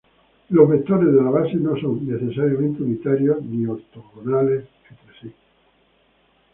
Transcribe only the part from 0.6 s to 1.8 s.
vectores de la base no